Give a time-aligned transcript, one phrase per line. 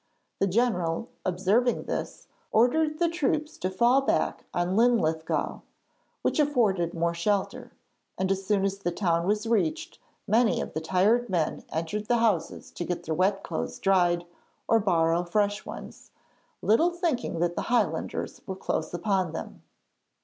[0.39, 5.59] The general, observing this, ordered the troops to fall back on Linlithgow,
[6.23, 7.71] which afforded more shelter,
[8.17, 12.17] and as soon as the town was reached many of the tired men entered the
[12.17, 14.25] houses to get their wet clothes dried,
[14.67, 16.09] or borrow fresh ones,
[16.63, 19.61] little thinking that the Highlanders were close upon them.